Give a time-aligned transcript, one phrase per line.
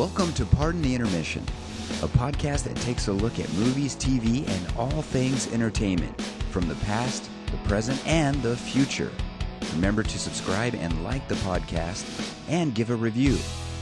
[0.00, 1.42] Welcome to Pardon the Intermission,
[2.02, 6.18] a podcast that takes a look at movies, TV, and all things entertainment
[6.50, 9.10] from the past, the present, and the future.
[9.74, 13.36] Remember to subscribe and like the podcast and give a review.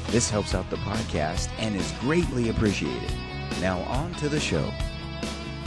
[0.09, 3.13] This helps out the podcast and is greatly appreciated.
[3.61, 4.69] Now, on to the show.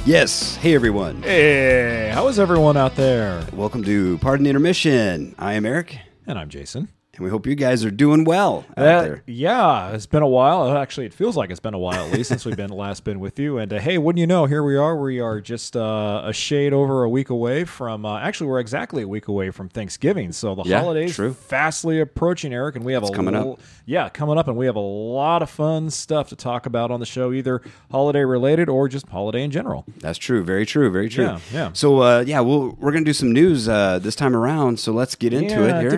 [0.06, 0.58] Yes.
[0.58, 1.24] Hey, everyone.
[1.24, 3.48] Hey, how is everyone out there?
[3.54, 5.34] Welcome to Pardon the Intermission.
[5.40, 5.98] I am Eric,
[6.28, 6.90] And I'm Jason.
[7.14, 9.24] And we hope you guys are doing well out there.
[9.28, 10.78] yeah, it's been a while.
[10.78, 13.20] Actually, it feels like it's been a while at least since we've been last been
[13.20, 13.58] with you.
[13.58, 14.96] And uh, hey, wouldn't you know, here we are.
[14.96, 18.06] We are just uh, a shade over a week away from.
[18.06, 20.32] Uh, actually, we're exactly a week away from Thanksgiving.
[20.32, 21.34] So the Yeah, holidays true.
[21.34, 23.60] fastly approaching, Eric, and we have a coming up.
[23.86, 27.00] Yeah, coming up, and we have a lot of fun stuff to talk about on
[27.02, 29.84] the show, either holiday related or just holiday in general.
[30.00, 30.44] That's true.
[30.44, 30.90] Very true.
[30.90, 31.26] Very true.
[31.26, 31.70] Yeah, yeah.
[31.74, 34.80] So, uh, yeah, we'll, we're going to do some news uh, this time around.
[34.80, 35.90] So let's get into it here.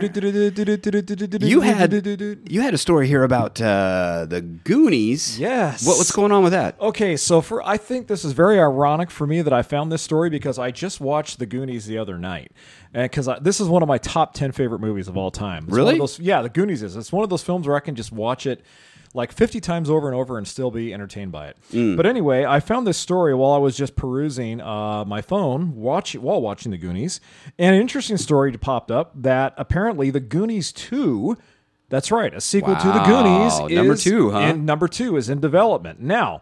[1.42, 1.92] You had
[2.50, 5.40] you had a story here about uh, the Goonies.
[5.40, 5.86] Yes.
[5.86, 6.80] What, what's going on with that?
[6.80, 10.02] Okay, so for I think this is very ironic for me that I found this
[10.02, 12.52] story because I just watched The Goonies the other night,
[12.94, 15.64] and because this is one of my top ten favorite movies of all time.
[15.64, 15.98] It's one of Really?
[16.00, 16.96] those- yeah, The Goonies is.
[16.96, 18.64] It's one of those films where I can just watch it
[19.14, 21.58] like 50 times over and over and still be entertained by it.
[21.72, 21.96] Mm.
[21.96, 26.16] But anyway, I found this story while I was just perusing uh, my phone watch,
[26.16, 27.20] while watching The Goonies.
[27.60, 31.38] And an interesting story popped up that apparently The Goonies 2,
[31.90, 33.76] that's right, a sequel to The Goonies.
[33.76, 34.54] number is two, huh?
[34.54, 36.00] number two is in development.
[36.00, 36.42] Now,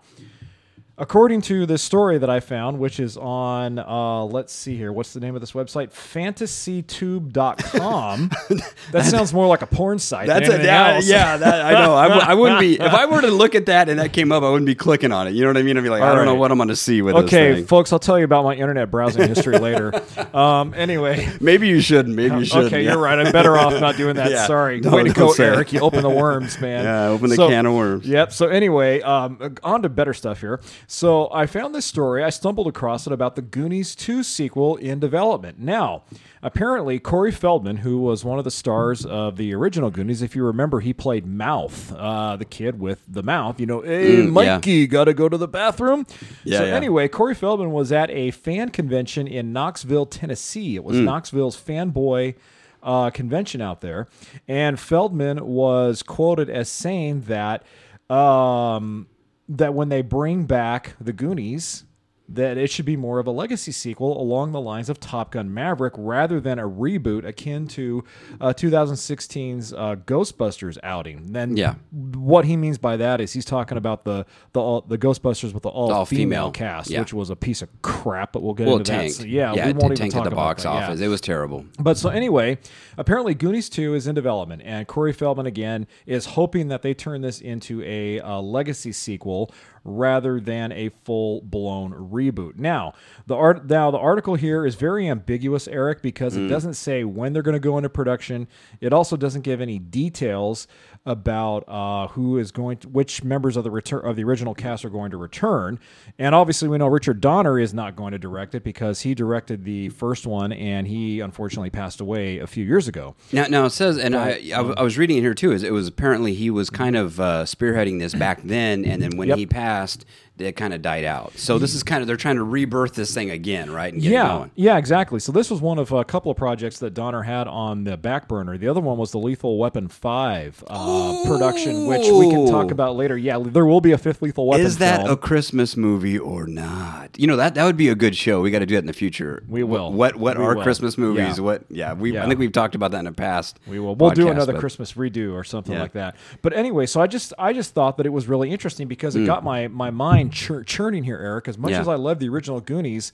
[1.02, 5.13] according to this story that I found, which is on, uh, let's see here, what's
[5.13, 5.89] the name of this website?
[5.91, 8.30] FantasyTube.com.
[8.91, 10.27] that sounds more like a porn site.
[10.27, 11.38] That's than a anything yeah, yeah.
[11.38, 11.95] That, I know.
[11.95, 14.31] I, w- I wouldn't be if I were to look at that and that came
[14.31, 14.44] up.
[14.44, 15.31] I wouldn't be clicking on it.
[15.33, 15.75] You know what I mean?
[15.75, 17.63] I'd be like, I All don't know what I'm going to see with this Okay,
[17.63, 19.91] folks, I'll tell you about my internet browsing history later.
[20.35, 21.27] Um, anyway.
[21.41, 22.16] Maybe you shouldn't.
[22.16, 22.66] Maybe you should.
[22.66, 23.17] Okay, you're right.
[23.17, 24.29] I'm better off not doing that.
[24.29, 24.45] Yeah.
[24.45, 24.79] Sorry.
[24.79, 25.45] No, Way to go, say.
[25.45, 25.73] Eric.
[25.73, 26.83] You open the worms, man.
[26.83, 28.05] Yeah, open the So- can of worms.
[28.05, 28.33] Yep.
[28.33, 30.59] So anyway, um, on to better stuff here.
[30.94, 32.22] So I found this story.
[32.22, 35.57] I stumbled across it about the Goonies 2 sequel in development.
[35.57, 36.03] Now,
[36.44, 40.44] apparently, Corey Feldman, who was one of the stars of the original Goonies, if you
[40.44, 43.57] remember, he played Mouth, uh, the kid with the mouth.
[43.57, 44.56] You know, hey, Mm, yeah.
[44.56, 46.06] Mikey, gotta go to the bathroom.
[46.44, 46.75] Yeah, so yeah.
[46.75, 50.75] anyway, Corey Feldman was at a fan convention in Knoxville, Tennessee.
[50.75, 51.06] It was Mm.
[51.06, 52.35] Knoxville's fanboy
[52.84, 54.09] uh, convention out there,
[54.46, 57.63] and Feldman was quoted as saying that
[58.09, 59.07] um,
[59.50, 61.85] that when they bring back the Goonies.
[62.34, 65.53] That it should be more of a legacy sequel along the lines of Top Gun
[65.53, 68.03] Maverick rather than a reboot akin to
[68.40, 71.34] uh, 2016's uh, Ghostbusters outing.
[71.34, 71.75] Then, Yeah.
[71.92, 75.64] what he means by that is he's talking about the the all, the Ghostbusters with
[75.64, 77.00] the all, all-female, female cast, yeah.
[77.00, 78.34] which was a piece of crap.
[78.34, 79.18] But we'll get Well, into tanked.
[79.18, 79.22] that.
[79.24, 80.86] So, yeah, yeah, we it won't even talk at the about box that, yeah.
[80.88, 81.02] office.
[81.02, 81.66] It was terrible.
[81.80, 82.58] But so anyway,
[82.98, 87.22] apparently Goonies 2 is in development, and Corey Feldman again is hoping that they turn
[87.22, 89.52] this into a, uh legacy sequel
[89.84, 92.58] rather than a full blown reboot.
[92.58, 92.94] Now
[93.28, 96.46] the art now the article here is very ambiguous, Eric, because Mm.
[96.46, 98.47] it doesn't say when they're going to go into production.
[98.80, 100.68] It also doesn't give any details
[101.06, 104.86] about uh, who is going to which members of the return of the original cast
[104.86, 105.80] are going to return.
[106.19, 109.63] And obviously, we know Richard Donner is not going to direct it because he directed
[109.63, 113.16] the first one, and he unfortunately passed away a few years ago.
[113.31, 115.52] Now, now it says, and I, I, I was reading it here too.
[115.52, 119.18] Is it was apparently he was kind of uh, spearheading this back then, and then
[119.18, 119.38] when Yep.
[119.40, 120.05] he passed, past
[120.38, 121.34] it kind of died out.
[121.38, 123.94] So this is kind of they're trying to rebirth this thing again, right?
[123.94, 124.52] And get it yeah, going.
[124.56, 125.19] yeah, exactly.
[125.19, 128.28] So this was one of a couple of projects that Donner had on the back
[128.28, 128.58] burner.
[128.58, 132.96] The other one was the Lethal Weapon Five uh, production, which we can talk about
[132.96, 133.18] later.
[133.18, 134.66] Yeah, there will be a fifth Lethal Weapon.
[134.66, 135.12] Is that film.
[135.12, 137.12] a Christmas movie or not?
[137.19, 138.42] You know that that would be a good show.
[138.42, 139.44] We got to do that in the future.
[139.48, 139.92] We will.
[139.92, 140.63] What what are will.
[140.63, 141.38] Christmas movies?
[141.38, 141.44] Yeah.
[141.44, 141.63] What?
[141.69, 142.13] Yeah, we.
[142.13, 142.24] Yeah.
[142.25, 143.59] I think we've talked about that in the past.
[143.68, 143.96] We will.
[143.96, 145.81] We'll do another but- Christmas redo or something Yeah.
[145.81, 146.16] like that.
[146.42, 149.24] But anyway, so I just I just thought that it was really interesting because Mm.
[149.24, 151.47] it got my my mind chur- churning here, Eric.
[151.47, 151.81] As much Yeah.
[151.81, 153.11] as I love the original Goonies,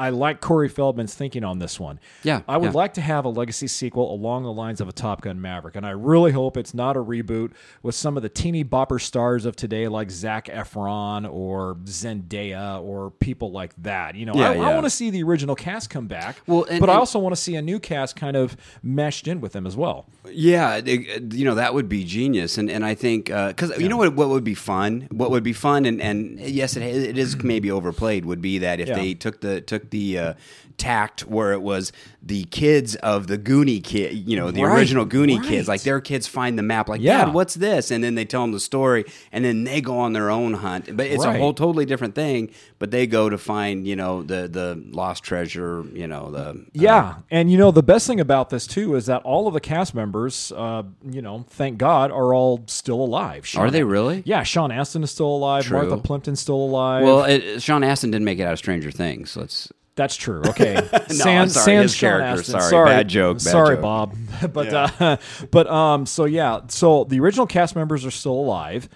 [0.00, 1.98] I like Corey Feldman's thinking on this one.
[2.22, 2.76] Yeah, I would yeah.
[2.76, 5.84] like to have a legacy sequel along the lines of a Top Gun Maverick, and
[5.84, 7.52] I really hope it's not a reboot
[7.82, 13.10] with some of the teeny bopper stars of today, like Zac Efron or Zendaya or
[13.10, 14.14] people like that.
[14.14, 14.74] You know, Yeah, I, yeah.
[14.74, 16.36] want to see the original cast come back.
[16.46, 19.40] Well, and- but I also want to see a new cast kind of meshed in
[19.40, 20.06] with them as well.
[20.30, 23.88] Yeah, it- you know that would be genius, and and I think uh, because you
[23.88, 27.18] know what what would be fun, what would be fun, and and yes, it it
[27.18, 28.24] is maybe overplayed.
[28.24, 28.94] Would be that if Yeah.
[28.96, 30.34] they took the took the uh,
[30.76, 31.92] tact where it was
[32.28, 35.48] the kids of the Goonie kid, you know, the Right, original Goonie right.
[35.48, 37.24] kids, like their kids find the map, like, Yeah.
[37.24, 37.90] Dad, what's this?
[37.90, 40.94] And then they tell them the story, and then they go on their own hunt.
[40.94, 41.36] But it's Right.
[41.36, 42.50] a whole totally different thing.
[42.78, 47.14] But they go to find, you know, the the lost treasure, you know, the Yeah,
[47.30, 49.94] and you know the best thing about this too is that all of the cast
[49.94, 53.48] members, uh, you know, thank God, are all still alive.
[53.56, 54.22] Are they really?
[54.26, 55.64] Yeah, Sean Astin is still alive.
[55.64, 55.78] True.
[55.78, 57.04] Martha Plimpton's still alive.
[57.04, 59.30] Well, it, Sean Astin didn't make it out of Stranger Things.
[59.30, 60.42] So let's That's true.
[60.46, 60.76] Okay.
[60.92, 62.40] I'm sorry, his Sean character.
[62.40, 62.60] Astin.
[62.60, 63.82] Sorry, bad joke, bad sorry, joke.
[63.82, 64.16] Bob.
[64.52, 65.16] but uh,
[65.50, 68.88] but um, so yeah, so the original cast members are still alive.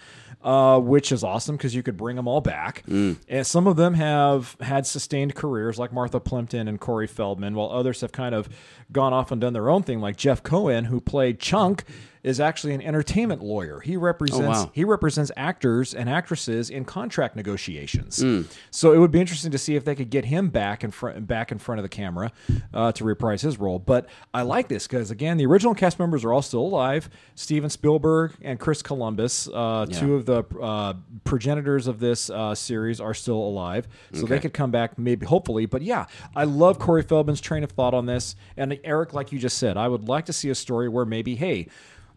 [0.44, 3.16] Uh, which is awesome because you could bring them all back, Mm.
[3.28, 7.70] and some of them have had sustained careers, like Martha Plimpton and Corey Feldman, while
[7.70, 8.48] others have kind of
[8.90, 10.00] gone off and done their own thing.
[10.00, 11.84] Like Jeff Cohen, who played Chunk,
[12.24, 13.80] is actually an entertainment lawyer.
[13.80, 14.70] He represents Oh, wow.
[14.72, 18.18] he represents actors and actresses in contract negotiations.
[18.18, 18.46] Mm.
[18.70, 21.26] So it would be interesting to see if they could get him back in front
[21.26, 22.30] back in front of the camera
[22.72, 23.78] uh, to reprise his role.
[23.78, 27.10] But I like this because again, the original cast members are all still alive.
[27.34, 30.94] Steven Spielberg and Chris Columbus, uh, two of the uh,
[31.24, 33.88] progenitors of this uh, series, are still alive.
[34.12, 35.66] So they could come back, maybe hopefully.
[35.66, 38.36] But yeah, I love Corey Feldman's train of thought on this.
[38.56, 41.34] And Eric, like you just said, I would like to see a story where maybe,
[41.34, 41.66] hey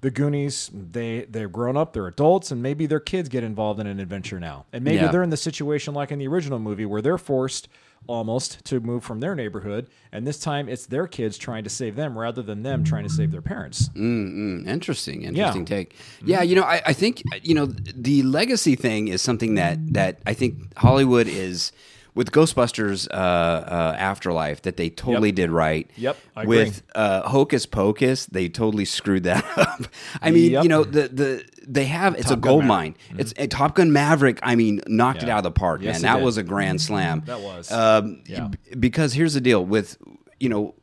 [0.06, 3.88] the Goonies, they they're grown up, they're adults, and maybe their kids get involved in
[3.88, 5.08] an adventure now, and maybe Yeah.
[5.12, 7.68] they're in the situation like in the original movie where they're forced
[8.08, 11.96] almost to move from their neighborhood, and this time it's their kids trying to save
[11.96, 13.90] them rather than them trying to save their parents.
[13.96, 15.76] Mm, interesting, interesting Yeah.
[15.78, 15.96] take.
[16.24, 20.20] Yeah, you know, I, I think you know the legacy thing is something that that
[20.28, 21.72] I think Hollywood is
[22.16, 25.36] with Ghostbusters uh, uh, Afterlife that they totally Yep.
[25.36, 25.90] did right.
[25.98, 26.58] Yep, I agree.
[26.58, 29.86] with uh, Hocus Pocus, they totally screwed that up.
[30.22, 30.64] I mean, Yep.
[30.64, 32.98] you know, the the they have it's a Top Gun gold Maverick.
[33.10, 33.20] mine.
[33.20, 34.40] It's a Top Gun Maverick.
[34.44, 36.14] I mean, knocked it out of the park, Yes, man.
[36.14, 36.26] That did.
[36.26, 37.24] was a grand slam.
[37.26, 37.72] That was.
[37.72, 38.50] Um, Yeah.
[38.80, 39.98] because here's the deal with
[40.40, 40.74] you know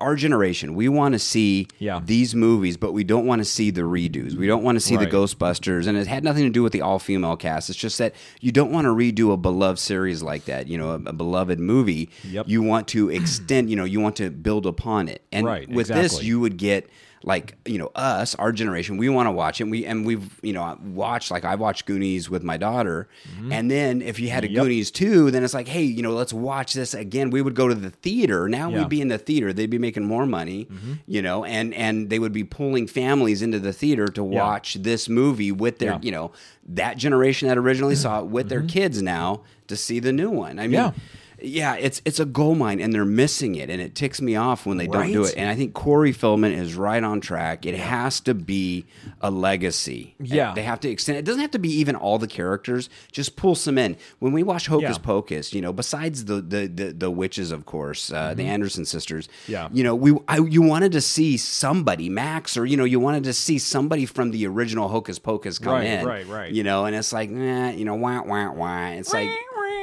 [0.00, 0.74] our generation.
[0.74, 2.00] We want to see Yeah.
[2.04, 4.34] these movies, but we don't want to see the redos.
[4.34, 5.10] We don't want to see Right.
[5.10, 7.70] the Ghostbusters, and it had nothing to do with the all female cast.
[7.70, 10.68] It's just that you don't want to redo a beloved series like that.
[10.68, 12.08] You know, a, a beloved movie.
[12.30, 12.46] Yep.
[12.48, 13.68] You want to extend.
[13.70, 15.22] You know, you want to build upon it.
[15.32, 16.88] And Right, with this, you would get
[17.22, 20.40] like you know us our generation we want to watch it and we and we've
[20.42, 23.08] you know watched like i watched goonies with my daughter
[23.50, 24.56] and then if you had a Mm-hmm.
[24.56, 24.62] Yep.
[24.64, 27.68] goonies too then it's like hey you know let's watch this again we would go
[27.68, 28.78] to the theater now Yeah.
[28.78, 30.66] we'd be in the theater they'd be making more money
[31.06, 34.40] you know and and they would be pulling families into the theater to Yeah.
[34.40, 35.94] watch this movie with their Yeah.
[35.96, 36.04] Mm-hmm.
[36.06, 36.32] you know
[36.68, 40.58] that generation that originally saw it with their kids now to see the new one
[40.58, 40.92] i mean
[41.42, 41.74] Yeah.
[41.76, 44.76] it's it's a gold mine, and they're missing it, and it ticks me off when
[44.76, 45.34] they don't do it.
[45.36, 47.66] And I think Corey Feldman is right on track.
[47.66, 48.86] It has to be
[49.20, 50.14] a legacy.
[50.20, 50.52] Yeah.
[50.54, 51.18] they have to extend.
[51.18, 52.88] It doesn't have to be even all the characters.
[53.12, 53.96] Just pull some in.
[54.18, 55.02] When we watch Hocus Yeah.
[55.04, 59.26] Pocus, you know, besides the the the, the witches, of course, uh, the Sanderson sisters.
[59.26, 59.52] Mm-hmm.
[59.52, 59.68] Yeah.
[59.72, 63.24] you know, we I, you wanted to see somebody, Max, or you know, you wanted
[63.24, 66.06] to see somebody from the original Hocus Pocus come Right, in.
[66.06, 66.52] right, right.
[66.52, 68.86] You know, and it's like, nah, you know, wah wah wah.
[68.88, 69.30] It's like,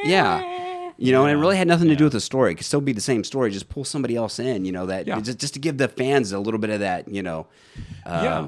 [0.03, 0.65] yeah.
[0.99, 2.51] You know, and it really had nothing to do with the story.
[2.53, 3.51] It could still be the same story.
[3.51, 4.65] Just pull somebody else in.
[4.65, 5.19] You know that Yeah.
[5.21, 7.07] just, just to give the fans a little bit of that.
[7.07, 7.45] You know,
[8.05, 8.47] uh, yeah,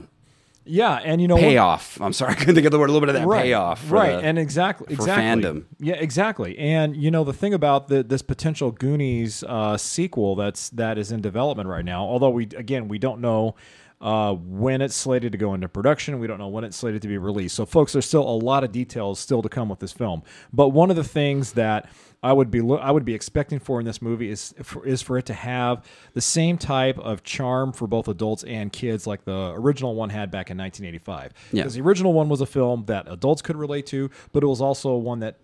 [0.65, 1.99] yeah, and you know what- payoff.
[2.01, 2.89] I'm sorry, I couldn't think of the word.
[2.89, 3.91] A little bit of that right, payoff.
[3.91, 5.63] right, the- and exactly, for exactly, fandom.
[5.79, 6.57] Yeah, exactly.
[6.57, 11.11] And you know the thing about the, this potential Goonies uh, sequel that's that is
[11.11, 12.03] in development right now.
[12.03, 13.55] Although we again we don't know.
[14.01, 17.07] Uh, when it's slated to go into production, we don't know when it's slated to
[17.09, 17.53] be released.
[17.53, 20.23] So, folks, there's still a lot of details still to come with this film.
[20.53, 21.89] But one of the things that
[22.21, 25.01] I would be lo- I would be expecting for in this movie is for, is
[25.01, 29.23] for it to have the same type of charm for both adults and kids like
[29.23, 31.33] the original one had back in 1985.
[31.51, 31.63] Yeah.
[31.63, 34.59] Because the original one was a film that adults could relate to, but it was
[34.59, 35.37] also one that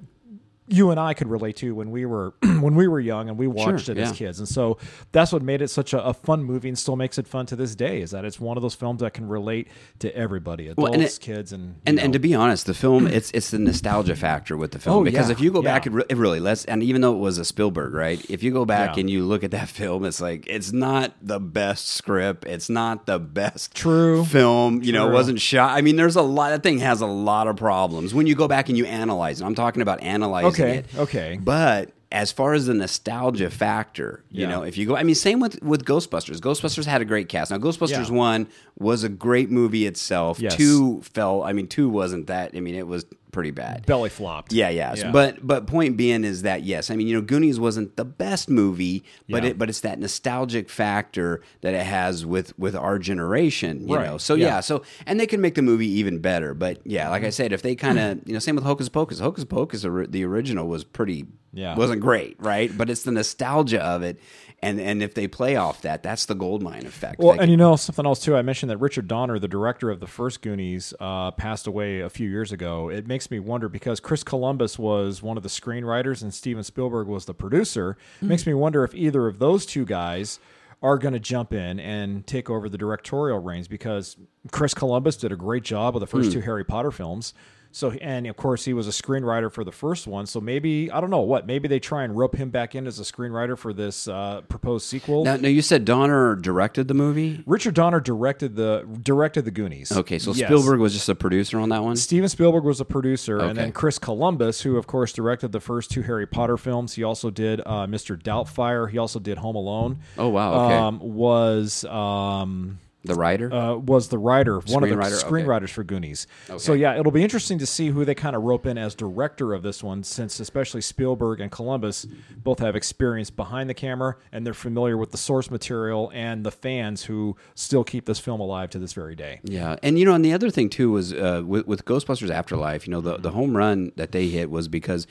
[0.68, 3.46] you and I could relate to when we were when we were young and we
[3.48, 4.40] watched it as kids.
[4.40, 4.78] And so
[5.12, 7.56] that's what made it such a, a fun movie and still makes it fun to
[7.56, 9.68] this day is that it's one of those films that can relate
[10.00, 12.04] to everybody, adults, Well, and it- kids, and And, know.
[12.04, 15.04] and to be honest, the film it's it's the nostalgia factor with the film Oh,
[15.04, 15.92] because yeah, if you go back yeah.
[15.92, 18.66] and re- really let's and even though it was a Spielberg right, if you go
[18.66, 19.02] back Yeah.
[19.02, 23.06] and you look at that film, it's like it's not the best script, it's not
[23.06, 24.26] the best True.
[24.26, 24.82] film.
[24.82, 25.78] You know, it wasn't shot.
[25.78, 26.50] I mean, there's a lot.
[26.50, 29.46] That thing has a lot of problems when you go back and you analyze it.
[29.46, 30.86] I'm talking about analyzing Okay, it.
[30.98, 31.40] okay.
[31.42, 34.50] But as far as the nostalgia factor, you Yeah.
[34.50, 36.40] know, if you go, I mean, same with with Ghostbusters.
[36.40, 37.52] Ghostbusters had a great cast.
[37.52, 38.16] Now, Ghostbusters Yeah.
[38.16, 38.48] one
[38.80, 40.40] was a great movie itself.
[40.40, 40.56] Yes.
[40.56, 41.44] Two fell.
[41.44, 42.52] I mean, two wasn't that.
[42.56, 43.06] I mean, it was
[43.36, 43.86] pretty bad.
[43.86, 44.54] belly flopped.
[44.54, 44.96] Yeah, yeah.
[44.96, 45.12] Yeah.
[45.12, 48.50] But but point being is that yes, I mean you know Goonies wasn't the best
[48.50, 53.90] movie, but it but it's that nostalgic factor that it has with with our generation,
[53.90, 54.06] you Right.
[54.06, 54.18] know.
[54.18, 54.46] So Yeah.
[54.46, 54.60] yeah.
[54.62, 56.54] so and they can make the movie even better.
[56.54, 57.28] But yeah, like mm-hmm.
[57.28, 58.30] I said, if they kind of mm-hmm.
[58.30, 61.76] you know same with Hocus Pocus, Hocus Pocus the original was pretty Yeah.
[61.76, 62.76] wasn't great, right?
[62.76, 64.20] But it's the nostalgia of it.
[64.62, 67.20] And, and if they play off that, that's the gold mine effect.
[67.20, 68.36] Well, They and you know something else too.
[68.36, 72.10] I mentioned that Richard Donner, the director of the first Goonies, uh, passed away a
[72.10, 72.90] few years ago.
[72.90, 77.08] It makes me wonder because Chris Columbus was one of the screenwriters and Steven Spielberg
[77.08, 77.98] was the producer.
[78.22, 80.40] It makes me wonder if either of those two guys
[80.82, 84.18] are going to jump in and take over the directorial reins because
[84.52, 87.34] Chris Columbus did a great job with the first two Harry Potter films.
[87.76, 90.28] So and of course he was a screenwriter for the first one.
[90.28, 91.46] So maybe I don't know what.
[91.46, 94.88] Maybe they try and rope him back in as a screenwriter for this uh, proposed
[94.88, 95.26] sequel.
[95.26, 97.44] now, now you said Donner directed the movie.
[97.46, 99.92] Richard Donner directed the directed the Goonies.
[99.92, 100.48] Okay, so Yes.
[100.48, 101.98] Spielberg was just a producer on that one.
[101.98, 105.92] Steven Spielberg was a producer, and then Chris Columbus, who of course directed the first
[105.92, 106.94] two Harry Potter films.
[106.94, 108.18] He also did uh, Mr.
[108.18, 108.90] Doubtfire.
[108.90, 110.00] He also did Home Alone.
[110.18, 110.76] Oh, wow, okay.
[110.76, 113.52] Um, was um, The writer.
[113.54, 115.28] uh, was the writer, one of the Screenwriter, okay.
[115.30, 116.28] screenwriters for Goonies.
[116.58, 116.82] So Okay.
[116.82, 119.64] yeah, it'll be interesting to see who they kind of rope in as director of
[119.64, 122.08] this one, since especially Spielberg and Columbus
[122.44, 126.52] both have experience behind the camera and they're familiar with the source material and the
[126.52, 129.40] fans who still keep this film alive to this very day.
[129.44, 132.88] Yeah, and you know, and the other thing too was uh, with, with Ghostbusters Afterlife.
[132.88, 135.08] You know, the the home run that they hit was because.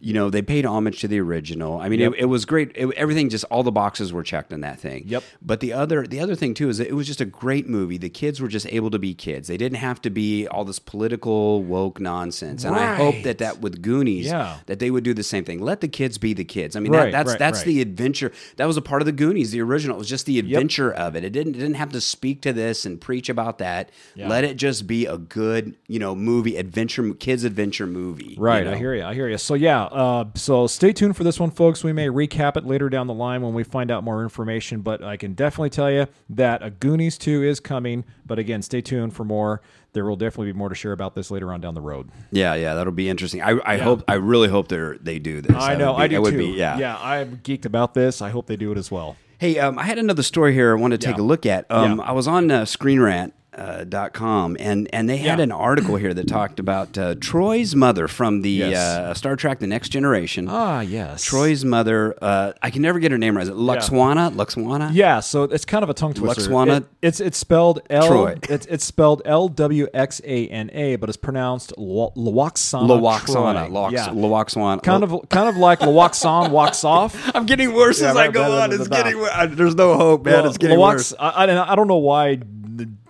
[0.00, 1.80] You know, they paid homage to the original.
[1.80, 2.12] I mean, Yep.
[2.14, 2.72] it, it was great.
[2.74, 5.04] It, everything just all the boxes were checked in that thing.
[5.06, 5.22] Yep.
[5.42, 7.98] But the other the other thing too is that it was just a great movie.
[7.98, 9.48] The kids were just able to be kids.
[9.48, 12.64] They didn't have to be all this political woke nonsense.
[12.64, 14.56] And I hope that that with Goonies, Yeah.
[14.66, 15.60] that they would do the same thing.
[15.60, 16.76] Let the kids be the kids.
[16.76, 17.66] I mean, Right, that, that's right, that's right.
[17.66, 18.32] the adventure.
[18.56, 19.96] That was a part of the Goonies, the original.
[19.96, 21.24] It was just the adventure of it.
[21.24, 23.90] It didn't it didn't have to speak to this and preach about that.
[24.14, 24.28] Yeah.
[24.28, 28.34] Let it just be a good, you know, movie adventure kids adventure movie.
[28.36, 28.72] you Right, know?
[28.72, 29.04] I hear you.
[29.04, 29.38] I hear you.
[29.38, 31.82] So yeah, uh, so stay tuned for this one, folks.
[31.84, 34.80] We may recap it later down the line when we find out more information.
[34.80, 38.04] But I can definitely tell you that a Goonies two is coming.
[38.24, 39.60] But again, stay tuned for more.
[39.92, 42.10] There will definitely be more to share about this later on down the road.
[42.30, 43.40] Yeah, yeah, that'll be interesting.
[43.42, 45.56] I, I hope I really hope they they do this.
[45.56, 46.36] I That know, be- I do too.
[46.38, 46.78] Be, yeah.
[46.78, 48.20] yeah, I'm geeked about this.
[48.20, 49.16] I hope they do it as well.
[49.38, 51.22] Hey, um, I had another story here I want to take Yeah.
[51.22, 51.70] a look at.
[51.70, 52.04] Um, Yeah.
[52.04, 53.32] I was on uh, ScreenRant.
[53.56, 55.44] Uh, dot com and and they had Yeah.
[55.44, 58.76] an article here that talked about uh, Troi's mother from the Yes.
[58.76, 60.46] uh, Star Trek: The Next Generation.
[60.50, 61.24] Ah, yes.
[61.24, 62.14] Troi's mother.
[62.20, 63.44] Uh, I can never get her name right.
[63.44, 64.30] Is it Luxwana?
[64.32, 64.90] Luxwana?
[64.92, 66.42] Yeah, so it's kind of a tongue twister.
[66.42, 68.06] Luxwana- It- it's it's spelled L.
[68.06, 68.34] Troy.
[68.50, 72.86] It's it's spelled L W X A N A, but it's pronounced Lo- Lawaksana.
[72.88, 73.90] Lawaksana.
[73.92, 74.08] Yeah.
[74.08, 74.82] Lawakswana.
[74.82, 77.16] kind of kind of like Lawaksan walks off.
[77.34, 78.72] I'm getting worse Yeah, as I go on.
[78.72, 79.18] It's getting.
[79.56, 80.44] There's no hope, man.
[80.44, 81.14] It's getting worse.
[81.18, 82.36] I, I, I don't know why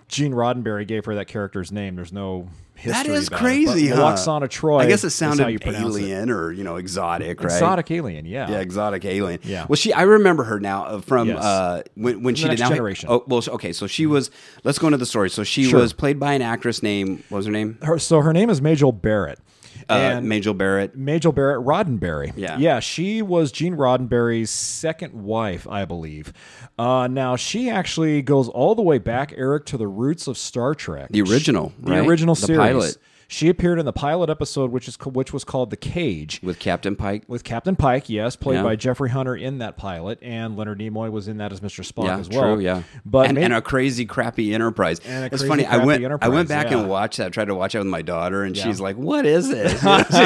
[0.09, 1.97] Gene Roddenberry gave her that character's name.
[1.97, 2.93] There's no history.
[2.93, 3.97] That is crazy, it.
[3.97, 4.15] huh?
[4.15, 4.81] Lawaksana Troi.
[4.81, 6.03] I guess it sounded pronounce it.
[6.03, 7.53] alien or you know exotic, right?
[7.53, 8.25] Exotic alien.
[8.25, 8.49] Yeah.
[8.51, 9.41] Yeah, exotic alien.
[9.43, 9.67] Yeah.
[9.69, 9.93] Well, she.
[9.93, 11.43] I remember her now uh, from Yes.
[11.43, 12.69] uh, when when she did now.
[12.69, 13.09] Generation.
[13.11, 13.73] Oh well, okay.
[13.73, 14.31] So she was.
[14.63, 15.29] Let's go into the story.
[15.31, 15.81] So she Sure.
[15.81, 17.25] was played by an actress named.
[17.29, 17.79] What was her name?
[17.83, 19.41] Her, so her name is Majel Barrett.
[19.89, 20.97] Uh, and Majel Barrett.
[20.97, 22.33] Majel Barrett Roddenberry.
[22.37, 22.59] Yeah.
[22.59, 26.33] Yeah, she was Gene Roddenberry's second wife, I believe.
[26.79, 30.75] Uh, now, she actually goes all the way back, Eric, to the roots of Star
[30.75, 31.09] Trek.
[31.11, 32.07] The original, The right?
[32.07, 32.59] original The series.
[32.59, 32.99] pilot.
[33.29, 36.41] She appeared in the pilot episode, which is which was called The Cage.
[36.43, 37.25] with Captain Pike.
[37.27, 38.63] With Captain Pike, yes, played Yeah.
[38.63, 41.85] by Jeffrey Hunter in that pilot, and Leonard Nimoy was in that as Mr.
[41.85, 42.55] Spock yeah, as well.
[42.55, 42.61] true.
[42.61, 45.01] Yeah, but and, Ma- and a crazy crappy Enterprise.
[45.05, 45.67] And it's funny.
[45.67, 46.05] I went.
[46.23, 46.79] I went back yeah.
[46.79, 47.27] and watched that.
[47.27, 49.83] I Tried to watch it with my daughter, and she's like, "What is it?" She's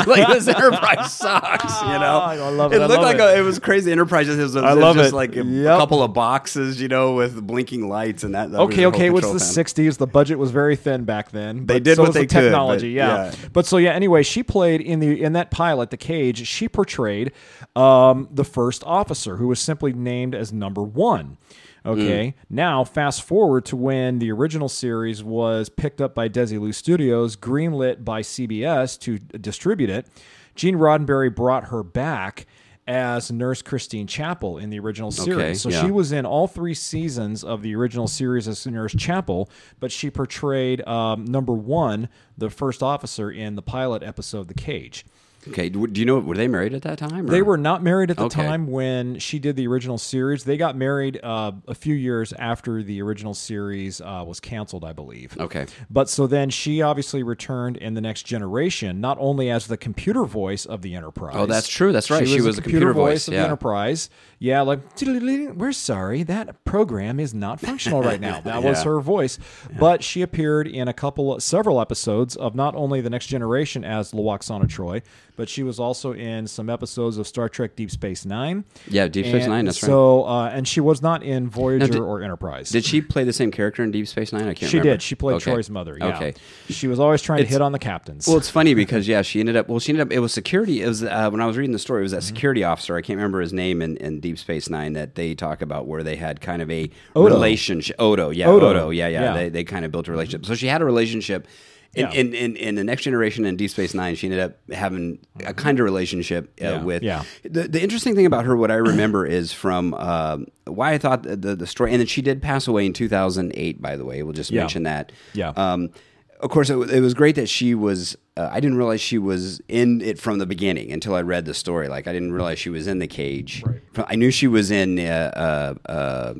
[0.06, 2.20] like, "This Enterprise sucks." You know.
[2.22, 3.20] I love it, I looked like it.
[3.20, 3.90] A, it was crazy.
[3.92, 5.16] Enterprise just was, I was love just it.
[5.16, 8.50] like a couple of boxes, you know, with blinking lights and that.
[8.50, 9.40] that Okay, okay, it was the panel.
[9.40, 9.96] '60s.
[9.98, 11.66] The budget was very thin back then.
[11.66, 13.26] They did so what they could, technology, yeah.
[13.26, 13.34] yeah.
[13.52, 13.92] But so yeah.
[13.92, 16.46] Anyway, she played in the in that pilot, The Cage.
[16.46, 17.32] She portrayed
[17.74, 21.38] um, the first officer, who was simply named as Number One.
[21.84, 22.34] Okay.
[22.50, 28.04] Now, fast forward to when the original series was picked up by Desilu Studios, greenlit
[28.04, 30.06] by CBS to distribute it.
[30.54, 32.46] Gene Roddenberry brought her back
[32.90, 35.38] as Nurse Christine Chapel in the original series.
[35.38, 35.80] Okay, so yeah.
[35.80, 40.10] she was in all three seasons of the original series as Nurse Chapel, but she
[40.10, 45.06] portrayed um, number one, the first officer in the pilot episode, The Cage.
[45.48, 47.26] Okay, do you know were they married at that time?
[47.26, 48.42] or- They were not married at the Okay.
[48.42, 50.44] time when she did the original series.
[50.44, 54.92] They got married uh, a few years after the original series uh, was canceled, I
[54.92, 55.36] believe.
[55.38, 55.66] Okay.
[55.88, 60.24] But so then she obviously returned in the next generation, not only as the computer
[60.24, 61.34] voice of the Enterprise.
[61.36, 61.92] Oh, that's true.
[61.92, 62.26] That's right.
[62.26, 63.40] She, She was, the computer, computer voice of yeah.
[63.40, 64.10] the Enterprise.
[64.38, 68.40] Yeah, like we're sorry that program is not functional right now.
[68.40, 69.38] That was her voice.
[69.78, 74.12] But she appeared in a couple, several episodes of not only the Next Generation as
[74.12, 75.02] Lawaksana Troi,
[75.40, 78.62] but she was also in some episodes of Star Trek Deep Space Nine.
[78.88, 79.64] Yeah, Deep Space And Nine.
[79.64, 79.88] That's right.
[79.88, 82.68] so, uh, and she was not in Voyager did- or Enterprise.
[82.68, 84.42] Did she play the same character in Deep Space Nine?
[84.42, 84.60] I can't.
[84.60, 84.68] Remember.
[84.70, 84.92] She remember.
[84.96, 85.02] did.
[85.02, 85.50] She played Okay.
[85.52, 85.96] Troi's mother.
[85.98, 86.08] Yeah.
[86.16, 86.34] Okay.
[86.68, 88.26] She was always trying to hit on the captains.
[88.28, 89.66] Well, it's funny because yeah, she ended up.
[89.70, 90.12] Well, she ended up.
[90.12, 90.82] It was security.
[90.82, 92.00] It was uh, when I was reading the story.
[92.00, 92.26] It was that Mm-hmm.
[92.34, 92.96] security officer.
[92.96, 96.02] I can't remember his name in, in Deep Space Nine that they talk about where
[96.02, 97.34] they had kind of a Odo.
[97.34, 97.96] relationship.
[97.98, 98.68] Odo, yeah, Odo.
[98.68, 99.22] Odo, yeah, yeah.
[99.22, 99.32] Yeah.
[99.32, 100.44] They, they kind of built a relationship.
[100.44, 101.48] So she had a relationship.
[101.94, 102.12] In, Yeah.
[102.12, 105.52] in, in, in the next generation in Deep Space Nine, she ended up having a
[105.52, 106.82] kind of relationship uh, Yeah.
[106.84, 107.02] with.
[107.02, 107.24] Yeah.
[107.42, 111.24] The, the interesting thing about her, what I remember, is from um, why I thought
[111.24, 113.82] the, the the story, and then she did pass away in 2008.
[113.82, 114.60] By the way, we'll just Yeah.
[114.60, 115.10] mention that.
[115.32, 115.48] Yeah.
[115.56, 115.90] Um,
[116.38, 118.16] of course, it, it was great that she was.
[118.36, 121.54] Uh, I didn't realize she was in it from the beginning until I read the
[121.54, 121.88] story.
[121.88, 123.62] Like I didn't realize she was in the cage.
[123.66, 123.80] Right.
[124.08, 126.34] I knew she was in, uh, uh, uh,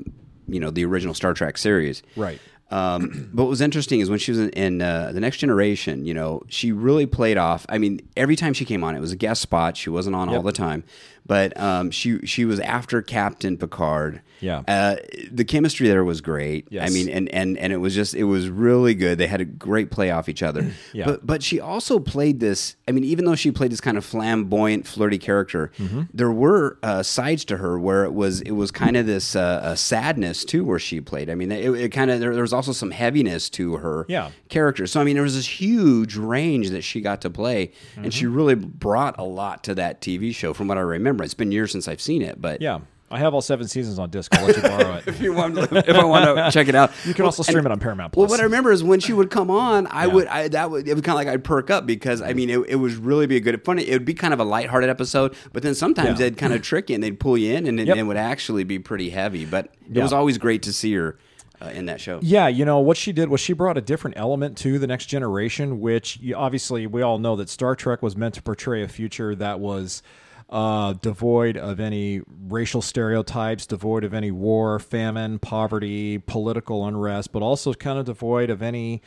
[0.49, 2.03] you know, the original Star Trek series.
[2.17, 2.41] Right.
[2.71, 6.05] Um, but what was interesting is when she was in, in uh, the Next Generation,
[6.05, 7.67] you know, she really played off.
[7.69, 9.77] I mean, every time she came on, it was a guest spot.
[9.77, 10.85] She wasn't on all the time,
[11.31, 14.21] but um, she she was after Captain Picard.
[14.41, 14.63] Yeah.
[14.67, 14.97] uh,
[15.31, 16.67] the chemistry there was great.
[16.81, 19.19] I mean, and and and it was just it was really good.
[19.19, 20.73] They had a great play off each other.
[20.93, 21.05] Yeah.
[21.05, 22.75] But but she also played this.
[22.89, 26.03] I mean, even though she played this kind of flamboyant, flirty character, Mm-hmm.
[26.13, 29.77] there were uh, sides to her where it was it was kind of this uh,
[29.77, 31.31] sadness too, where she played.
[31.31, 34.31] I mean, it, it kind of there, there was also some heaviness to her Yeah.
[34.49, 34.87] character.
[34.89, 38.25] So I mean, there was this huge range that she got to play, and she
[38.25, 38.35] Mm-hmm.
[38.37, 40.53] really brought a lot to that TV show.
[40.55, 42.81] From what I remember, it's been years since I've seen it, but yeah.
[43.13, 44.33] I have all seven seasons on disc.
[44.37, 45.05] I'll let you borrow it.
[45.09, 47.67] if you want, to, if I want to check it out, You can also stream
[47.67, 50.13] it on Paramount Well, what I remember is when she would come on, I Yeah.
[50.15, 52.49] would, I, that would, it was kind of like I'd perk up because I mean,
[52.51, 53.83] it, it was really be a good, funny.
[53.83, 56.27] It would be kind of a lighthearted episode, but then sometimes Yeah.
[56.27, 57.97] they'd kind of trick you and they'd pull you in, and it, Yep.
[57.97, 59.45] it would actually be pretty heavy.
[59.45, 60.05] But it Yeah.
[60.05, 61.19] was always great to see her
[61.61, 62.21] uh, in that show.
[62.23, 65.07] Yeah, you know what she did was she brought a different element to the next
[65.07, 68.89] generation, which you, obviously we all know that Star Trek was meant to portray a
[68.89, 70.01] future that was
[70.51, 77.43] uh, devoid of any racial stereotypes, devoid of any war, famine, poverty, political unrest, but
[77.43, 79.01] also kind of devoid of any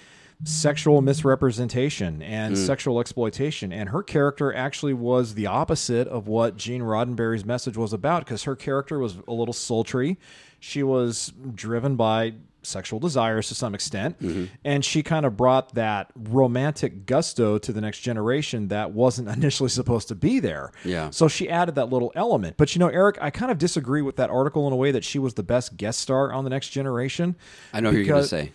[0.46, 3.72] sexual misrepresentation and sexual exploitation.
[3.72, 8.44] And her character actually was the opposite of what Gene Roddenberry's message was about because
[8.44, 10.18] her character was a little sultry.
[10.60, 12.34] She was driven by
[12.65, 14.20] sexual desires to some extent.
[14.20, 14.46] Mm-hmm.
[14.63, 19.70] And she kind of brought that romantic gusto to the next generation that wasn't initially
[19.70, 20.72] supposed to be there.
[20.84, 21.10] Yeah.
[21.10, 22.58] So she added that little element.
[22.58, 25.03] But you know, Eric, I kind of disagree with that article in a way that
[25.03, 27.36] she was the best guest star on the next generation.
[27.74, 28.51] I know who you're going to say.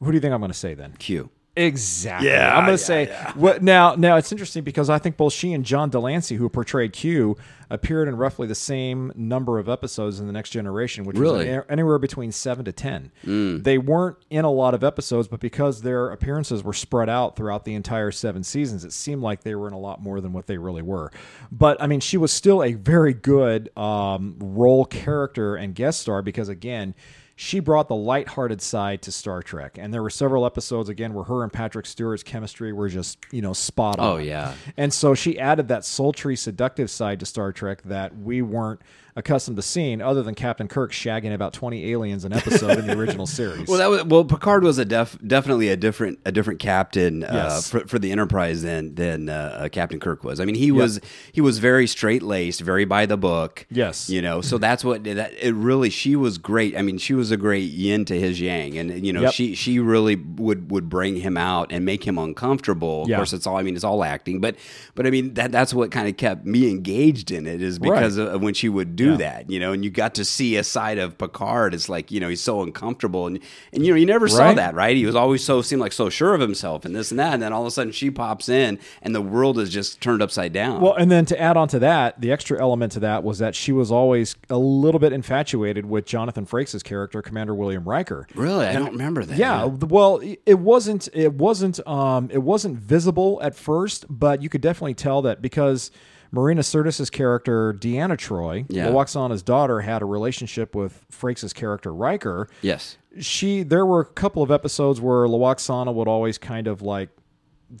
[0.00, 0.94] Who do you think I'm going to say then?
[0.98, 1.30] Q.
[1.58, 2.28] Exactly.
[2.28, 3.94] Yeah, I'm going yeah, to say what now.
[3.96, 7.36] Now it's interesting because I think both she and John de Lancie, who portrayed Q,
[7.68, 11.48] appeared in roughly the same number of episodes in the Next Generation, which Really?
[11.50, 13.10] was anywhere between seven to ten.
[13.24, 13.62] Hmm.
[13.62, 17.64] They weren't in a lot of episodes, but because their appearances were spread out throughout
[17.64, 20.46] the entire seven seasons, it seemed like they were in a lot more than what
[20.46, 21.10] they really were.
[21.50, 26.22] But I mean, she was still a very good um, role character and guest star
[26.22, 26.94] because again
[27.40, 29.78] she brought the lighthearted side to Star Trek.
[29.78, 33.40] And there were several episodes again where her and Patrick Stewart's chemistry were just, you
[33.40, 34.08] know, spot oh, on.
[34.08, 34.54] Oh, yeah.
[34.76, 38.80] And so she added that sultry, seductive side to Star Trek that we weren't
[39.18, 42.96] accustomed to seeing, other than Captain Kirk shagging about twenty aliens an episode in the
[42.96, 43.68] original series.
[43.68, 44.24] Well, that was well.
[44.24, 47.68] Picard was a def, definitely a different a different captain uh, Yes.
[47.70, 50.40] for, for the Enterprise than than uh, uh, Captain Kirk was.
[50.40, 51.00] I mean, he was
[51.32, 53.66] he was very straight laced, very by the book.
[53.70, 54.08] Yes.
[54.08, 54.40] you know.
[54.40, 55.90] So that's what that it really.
[55.90, 56.76] She was great.
[56.76, 59.32] I mean, she was a great yin to his yang, and you know, Yep.
[59.32, 63.02] she she really would would bring him out and make him uncomfortable.
[63.02, 63.16] Of Yeah.
[63.16, 63.56] course, it's all.
[63.56, 64.54] I mean, it's all acting, but
[64.94, 68.18] but I mean that that's what kind of kept me engaged in it is because
[68.18, 68.28] Right.
[68.28, 69.16] of when she would do Yeah.
[69.16, 71.74] that, you know, and you got to see a side of Picard.
[71.74, 73.40] It's like you know he's so uncomfortable, and
[73.72, 74.96] and you know you never saw that, right?
[74.96, 77.42] He was always so seemed like so sure of himself and this and that, and
[77.42, 80.52] then all of a sudden she pops in, and the world is just turned upside
[80.52, 80.80] down.
[80.80, 83.54] Well, and then to add on to that, the extra element to that was that
[83.54, 88.26] she was always a little bit infatuated with Jonathan Frakes' character, Commander William Riker.
[88.34, 89.36] really, I don't remember that.
[89.36, 94.60] Yeah, well, it wasn't it wasn't um it wasn't visible at first, but you could
[94.60, 95.90] definitely tell that because
[96.30, 98.88] Marina Sirtis' character Deanna Troi, Yeah.
[98.88, 102.48] Loaxana's daughter, had a relationship with Frakes' character Riker.
[102.62, 102.98] Yes.
[103.20, 107.08] She there were a couple of episodes where Loaxana would always kind of like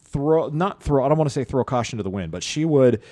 [0.02, 2.64] throw not throw I don't want to say throw caution to the wind, but she
[2.64, 3.02] would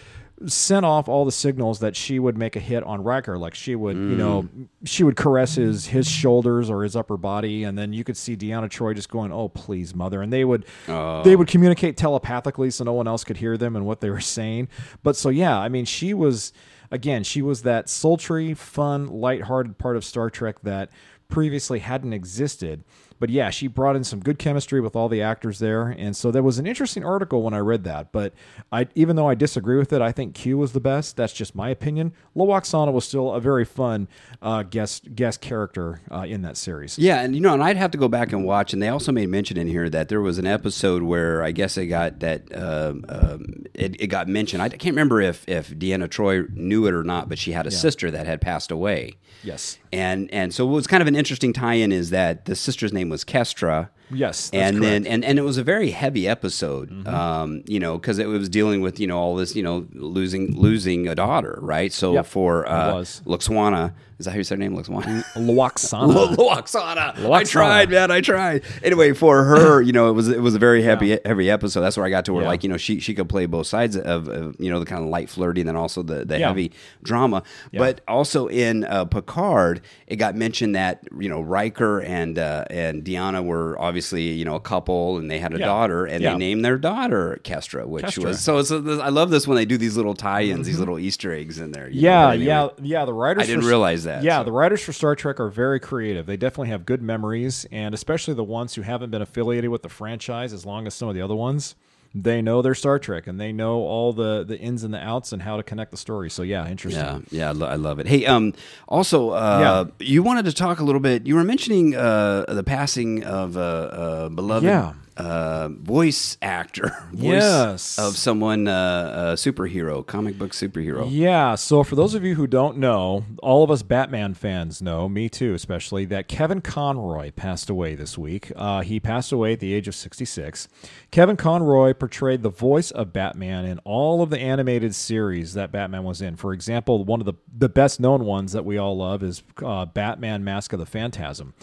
[0.47, 3.39] send off all the signals that she would make a hit on Riker.
[3.39, 4.69] Like she would, you know, mm.
[4.85, 8.37] she would caress his his shoulders or his upper body, and then you could see
[8.37, 11.23] Deanna Troi just going, "Oh, please, mother," and they would oh.
[11.23, 14.21] they would communicate telepathically, so no one else could hear them and what they were
[14.21, 14.69] saying.
[15.03, 16.53] But so yeah, I mean, she was
[16.91, 20.91] again, she was that sultry, fun, lighthearted part of Star Trek that
[21.29, 22.85] previously hadn't existed.
[23.19, 26.31] But yeah, she brought in some good chemistry with all the actors there, and so
[26.31, 28.13] that was an interesting article when I read that.
[28.13, 28.33] But
[28.71, 31.17] I, even though I disagree with it, I think Q was the best.
[31.17, 32.13] That's just my opinion.
[32.37, 34.09] Loaxana was still a very fun
[34.43, 36.99] uh, guest guest character uh, in that series.
[36.99, 38.73] Yeah, and you know, and I'd have to go back and watch.
[38.73, 41.77] And they also made mention in here that there was an episode where I guess
[41.77, 44.63] it got that um, um, it, it, got mentioned.
[44.63, 47.71] I can't remember if if Deanna Troi knew it or not, but she had a
[47.71, 47.79] yeah.
[47.79, 49.17] sister that had passed away.
[49.43, 52.93] Yes, and and so it was kind of an interesting tie-in is that the sister's
[52.93, 57.09] name was Kestra Yes, and then and, and it was a very heavy episode, mm-hmm.
[57.09, 60.57] um, you know, because it was dealing with you know all this, you know, losing
[60.57, 61.93] losing a daughter, right?
[61.93, 64.75] So yep, for uh, Luxwana, is that how you say her name?
[64.75, 67.31] Luxwana, Luoxana, Luoxana.
[67.37, 68.63] I tried, man, I tried.
[68.83, 71.17] Anyway, for her, you know, it was it was a very heavy yeah.
[71.25, 71.81] heavy episode.
[71.81, 72.49] That's where I got to where yeah.
[72.49, 75.03] like you know she she could play both sides of, of, you know the kind
[75.03, 76.49] of light flirty and then also the the yeah.
[76.49, 77.43] heavy drama.
[77.73, 83.05] But also in uh, Picard, it got mentioned that you know Riker and uh, and
[83.05, 85.65] Deanna were obviously obviously you know a couple and they had a yeah.
[85.65, 86.33] daughter and yeah.
[86.33, 88.25] they named their daughter Kestra, which Kestra.
[88.25, 88.63] was so.
[88.63, 90.63] so I love this when they do these little tie-ins, mm-hmm.
[90.65, 91.89] these little Easter eggs in there.
[91.89, 93.07] Yeah, yeah, yeah.
[93.07, 93.45] The writers.
[93.45, 94.23] I didn't for, realize that.
[94.23, 94.45] Yeah, so.
[94.45, 96.27] the writers for Star Trek are very creative.
[96.27, 99.89] They definitely have good memories, and especially the ones who haven't been affiliated with the
[99.89, 101.75] franchise as long as some of the other ones
[102.15, 105.33] they know their Star Trek and they know all the the ins and the outs
[105.33, 106.31] and how to connect the story.
[106.31, 107.03] So yeah, interesting.
[107.03, 108.07] Yeah, yeah, I, lo- I love it.
[108.07, 108.55] Hey, um,
[108.89, 110.07] also, uh, yeah.
[110.07, 111.27] you wanted to talk a little bit.
[111.27, 114.65] You were mentioning uh, the passing of a uh, uh, beloved.
[114.65, 117.99] Yeah uh, voice actor, voice yes.
[117.99, 121.07] of someone, uh, a superhero, comic book superhero.
[121.09, 121.55] Yeah.
[121.55, 125.29] So for those of you who don't know, all of us Batman fans know, me
[125.29, 128.53] too, especially, that Kevin Conroy passed away this week.
[128.57, 130.69] Uh, he passed away at the age of 66.
[131.11, 136.05] Kevin Conroy portrayed the voice of Batman in all of the animated series that Batman
[136.05, 136.37] was in.
[136.37, 139.87] For example, one of the the best known ones that we all love is uh,
[139.87, 141.55] Batman: Mask of the Phantasm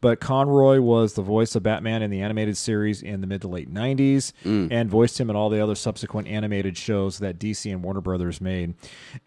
[0.00, 3.48] but Conroy was the voice of Batman in the animated series in the mid to
[3.48, 4.68] late 90s mm.
[4.70, 8.40] and voiced him in all the other subsequent animated shows that DC and Warner Brothers
[8.40, 8.74] made.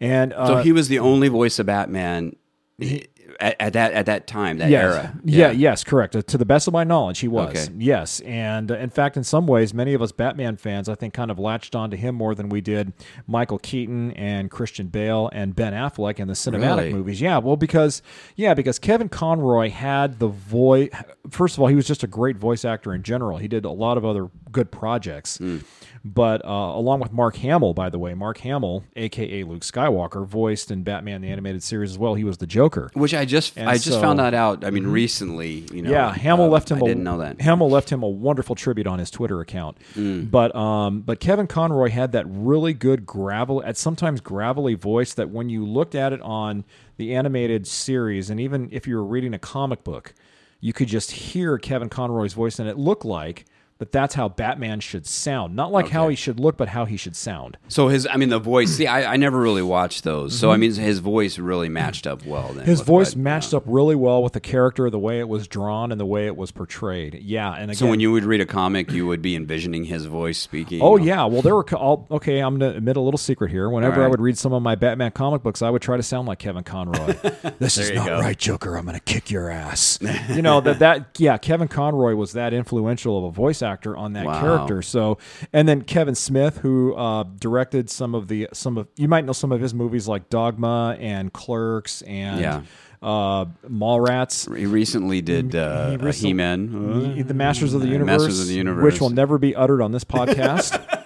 [0.00, 2.36] And uh, so he was the only voice of Batman.
[2.78, 3.06] He,
[3.40, 4.82] at, at, that at that time, that yes.
[4.82, 5.18] era.
[5.24, 5.46] Yeah.
[5.46, 5.52] yeah.
[5.52, 6.16] yes, correct.
[6.16, 7.68] Uh, to the best of my knowledge, he was.
[7.68, 7.74] Okay.
[7.78, 11.14] Yes, and uh, in fact, in some ways, many of us Batman fans, I think,
[11.14, 12.92] kind of latched on to him more than we did
[13.26, 16.92] Michael Keaton and Christian Bale and Ben Affleck in the cinematic really?
[16.92, 17.20] movies.
[17.20, 18.02] Yeah, well, because
[18.36, 20.90] yeah, because Kevin Conroy had the voice.
[21.30, 23.38] First of all, he was just a great voice actor in general.
[23.38, 25.38] He did a lot of other good projects.
[25.38, 25.64] Mm.
[26.06, 30.70] But uh, along with Mark Hamill, by the way, Mark Hamill, aka Luke Skywalker, voiced
[30.70, 32.14] in Batman the animated series as well.
[32.14, 34.64] He was the Joker, which I just and I just so, found that out.
[34.64, 34.92] I mean, mm-hmm.
[34.92, 35.90] recently, you know.
[35.90, 36.76] Yeah, Hamill uh, left him.
[36.76, 37.40] I a, didn't know that.
[37.40, 39.78] Hamill left him a wonderful tribute on his Twitter account.
[39.94, 40.30] Mm.
[40.30, 45.30] But um, but Kevin Conroy had that really good gravel, at sometimes gravelly voice that
[45.30, 46.64] when you looked at it on
[46.98, 50.12] the animated series, and even if you were reading a comic book,
[50.60, 53.46] you could just hear Kevin Conroy's voice, and it looked like
[53.78, 55.56] that that's how Batman should sound.
[55.56, 55.94] Not like okay.
[55.94, 57.58] how he should look, but how he should sound.
[57.66, 58.70] So his, I mean, the voice.
[58.70, 60.32] see, I, I never really watched those.
[60.32, 60.40] Mm-hmm.
[60.40, 60.60] So I mm-hmm.
[60.60, 62.52] mean, his voice really matched up well.
[62.52, 65.48] Then his voice what, matched up really well with the character, the way it was
[65.48, 67.20] drawn, and the way it was portrayed.
[67.22, 70.06] Yeah, and again, so when you would read a comic, you would be envisioning his
[70.06, 70.80] voice speaking.
[70.80, 71.64] Oh yeah, well there were.
[71.74, 73.68] All, okay, I'm gonna admit a little secret here.
[73.68, 74.06] Whenever right.
[74.06, 76.38] I would read some of my Batman comic books, I would try to sound like
[76.38, 77.14] Kevin Conroy.
[77.58, 78.20] this is not go.
[78.20, 78.76] right, Joker.
[78.76, 79.98] I'm gonna kick your ass.
[80.28, 84.12] you know that that yeah, Kevin Conroy was that influential of a voice actor on
[84.12, 84.26] that.
[84.26, 84.82] Wow character.
[84.82, 85.18] So,
[85.52, 89.32] and then Kevin Smith, who uh, directed some of the some of you might know
[89.32, 92.40] some of his movies like Dogma and Clerks and.
[92.40, 92.62] Yeah.
[93.02, 94.56] Uh, Mallrats.
[94.56, 98.98] He recently did uh, He-Man, the Masters of the Universe, Masters of the Universe, which
[98.98, 101.03] will never be uttered on this podcast.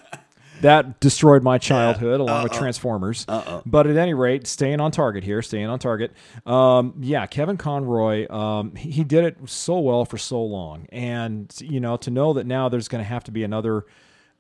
[0.63, 2.43] That destroyed my childhood along Uh-oh.
[2.45, 3.25] with Transformers.
[3.29, 3.63] Uh-oh.
[3.65, 6.13] But at any rate, staying on target here, staying on target.
[6.47, 11.81] Um, yeah, Kevin Conroy, um, he did it so well for so long, and you
[11.81, 13.85] know to know that now there's going to have to be another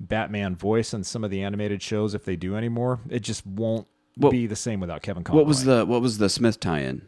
[0.00, 3.87] Batman voice on some of the animated shows if they do anymore, it just won't
[4.16, 5.40] well, be the same without Kevin Conroy.
[5.40, 7.02] What was the What was the Smith tie-in?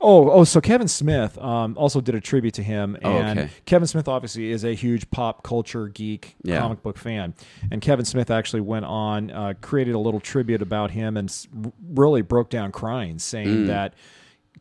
[0.00, 3.50] Oh, oh, so Kevin Smith um, also did a tribute to him, and oh, okay.
[3.66, 6.58] Kevin Smith obviously is a huge pop culture geek, yeah.
[6.58, 7.34] comic book fan,
[7.70, 11.46] and Kevin Smith actually went on, uh, created a little tribute about him, and
[11.94, 13.66] really broke down crying, saying mm.
[13.66, 13.94] that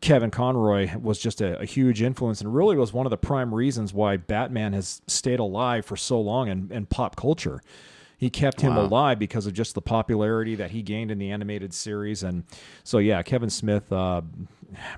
[0.02, 3.54] Kevin Conroy was just a, a, huge influence, and really was one of the prime
[3.54, 7.62] reasons why Batman has stayed alive for so long in, in pop culture
[8.18, 8.84] he kept him wow.
[8.84, 12.24] alive because of just the popularity that he gained in the animated series.
[12.24, 12.44] And
[12.84, 14.22] so, yeah, Kevin Smith uh,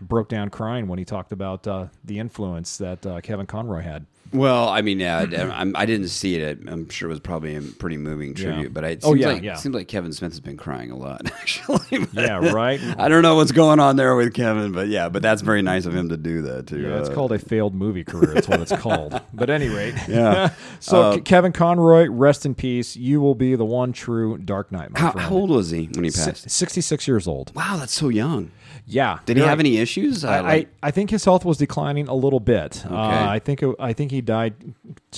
[0.01, 4.06] broke down crying when he talked about uh, the influence that uh, Kevin Conroy had.
[4.36, 6.60] Well, I mean, yeah, I, I didn't see it.
[6.67, 8.69] I'm sure it was probably a pretty moving tribute, Yeah.
[8.69, 9.54] but it Oh, seems yeah, like yeah.
[9.54, 12.06] it seems like Kevin Smith has been crying a lot, actually.
[12.13, 12.80] Yeah, right?
[12.98, 15.86] I don't know what's going on there with Kevin, but yeah, but that's very nice
[15.86, 16.82] of him to do that too.
[16.82, 18.34] Yeah, it's Uh, called a failed movie career.
[18.34, 19.19] That's what it's called.
[19.34, 20.52] But at any rate, Yeah.
[20.80, 22.95] so Uh, Kevin Conroy, rest in peace.
[22.95, 24.89] You will be the one true Dark Knight.
[24.98, 26.50] How, how old was he when he passed?
[26.50, 27.54] Sixty-six years old.
[27.56, 28.52] Wow, that's so young.
[28.88, 29.19] Yeah.
[29.26, 30.24] Did he have any issues?
[30.24, 32.86] Uh, I, like- I, I think his health was declining a little bit.
[32.89, 34.55] Uh, I think it, I think he died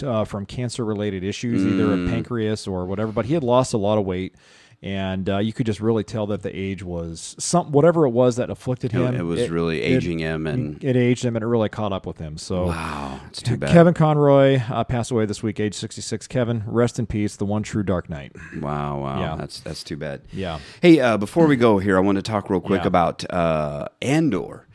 [0.04, 2.08] uh, from cancer related issues, either Mm.
[2.08, 3.12] a pancreas or whatever.
[3.12, 4.36] But he had lost a lot of weight,
[4.84, 8.36] and uh, you could just really tell that the age was some whatever it was
[8.36, 9.16] that afflicted him.
[9.16, 12.20] it was really aging him, and It, aged him, and it really caught up with
[12.20, 12.38] him.
[12.38, 12.68] So.
[12.68, 13.72] wow, it's too bad.
[13.72, 16.28] Kevin Conroy uh, passed away this week, age 66.
[16.28, 18.34] Kevin, rest in peace, the one true Dark Knight.
[18.62, 19.36] Wow, wow, Yeah.
[19.36, 20.22] that's that's too bad.
[20.32, 20.60] Yeah.
[20.82, 22.88] Hey, uh, before we go here, I want to talk real quick Yeah.
[22.88, 24.67] about uh, Andor.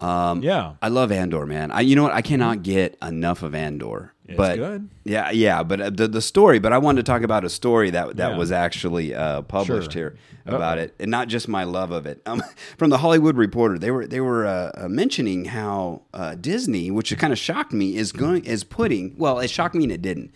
[0.00, 0.74] Um, Yeah.
[0.82, 1.70] I love Andor, man.
[1.70, 2.12] I, you know what?
[2.12, 4.12] I cannot get enough of Andor.
[4.26, 4.88] It's but good.
[5.04, 5.62] Yeah, yeah.
[5.64, 6.60] But uh, the the story.
[6.60, 8.36] But I wanted to talk about a story that that Yeah.
[8.38, 10.00] was actually uh, published Sure.
[10.12, 12.22] here about it, and not just my love of it.
[12.26, 12.40] Um,
[12.78, 17.16] from the Hollywood Reporter, they were they were uh, uh, mentioning how uh, Disney, which
[17.18, 19.16] kind of shocked me, is going is putting.
[19.18, 20.32] Well, it shocked me and it didn't.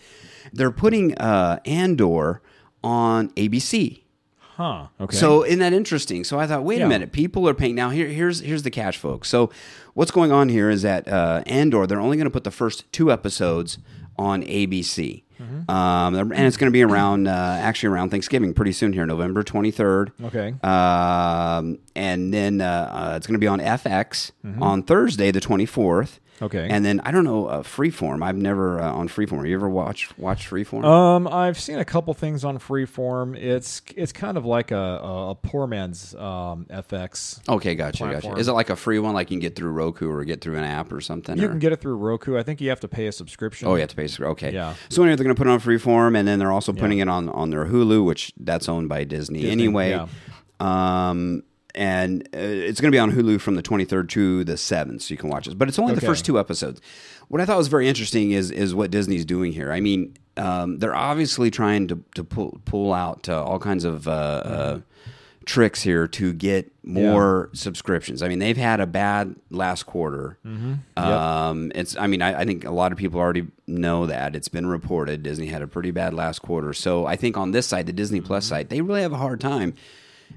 [0.51, 2.41] They're putting uh, Andor
[2.83, 4.01] on ABC.
[4.55, 4.87] Huh.
[5.01, 5.15] Okay.
[5.17, 6.23] So isn't that interesting?
[6.23, 6.85] So I thought, wait Yeah.
[6.85, 7.89] a minute, people are paying now.
[7.89, 9.27] Here, here's here's the catch, folks.
[9.29, 9.49] So
[9.93, 12.89] what's going on here is that uh, Andor they're only going to put the first
[12.91, 13.77] two episodes
[14.17, 15.69] on ABC, Mm-hmm.
[15.69, 19.43] um, and it's going to be around uh, actually around Thanksgiving, pretty soon here, November
[19.43, 20.13] twenty third.
[20.23, 20.53] Okay.
[20.63, 25.65] Um, and then uh, uh, it's going to be on FX on Thursday, the twenty
[25.65, 26.11] fourth.
[26.13, 26.24] Mm-hmm.
[26.41, 26.67] Okay.
[26.69, 28.23] And then I don't know uh, Freeform.
[28.23, 29.37] I've never uh, on Freeform.
[29.37, 30.83] Have you ever watched watch Freeform?
[30.83, 33.37] Um, I've seen a couple things on Freeform.
[33.37, 37.47] It's it's kind of like a, a, poor man's um, FX.
[37.47, 38.35] Okay, gotcha, gotcha.
[38.35, 40.57] Is it like a free one, like you can get through Roku or get through
[40.57, 41.37] an app or something?
[41.37, 42.37] You or- can get it through Roku.
[42.37, 43.67] I think you have to pay a subscription.
[43.67, 44.07] Oh, you have to pay.
[44.19, 44.53] Okay.
[44.53, 44.75] Yeah.
[44.89, 47.07] So anyway, they're going to put it on Freeform, and then they're also putting it
[47.07, 49.89] on on their Hulu, which that's owned by Disney, Disney, anyway.
[49.91, 50.07] yeah.
[50.59, 51.43] Um,
[51.75, 55.13] and uh, it's going to be on Hulu from the 23rd to the 7th, so
[55.13, 55.57] you can watch it.
[55.57, 56.81] But it's only the first two episodes.
[57.27, 59.71] What I thought was very interesting is is what Disney's doing here.
[59.71, 64.07] I mean, um, they're obviously trying to to pull pull out uh, all kinds of.
[64.07, 64.79] Uh, uh,
[65.45, 68.23] tricks here to get more subscriptions.
[68.23, 70.37] I mean, they've had a bad last quarter.
[70.97, 71.95] Um, it's.
[71.97, 75.23] I mean, I, I think a lot of people already know that it's been reported.
[75.23, 76.73] Disney had a pretty bad last quarter.
[76.73, 79.39] So I think on this side, the Disney Plus side, they really have a hard
[79.39, 79.75] time.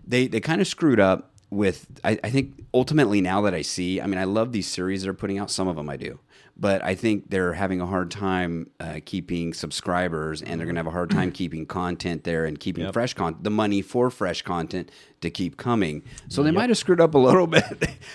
[0.07, 1.87] They they kind of screwed up with.
[2.05, 5.15] I, I think ultimately now that I see, I mean, I love these series they're
[5.15, 5.51] putting out.
[5.51, 6.19] Some of them I do.
[6.61, 10.81] But I think they're having a hard time uh, keeping subscribers, and they're going to
[10.81, 12.95] have a hard time keeping content there and keeping Yep.
[12.95, 16.03] fresh content, the money for fresh content to keep coming.
[16.29, 17.65] So they might have screwed up a little bit.